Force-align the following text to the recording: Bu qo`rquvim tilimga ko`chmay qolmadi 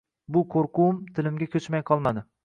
Bu 0.35 0.41
qo`rquvim 0.53 1.03
tilimga 1.19 1.47
ko`chmay 1.57 1.83
qolmadi 1.91 2.25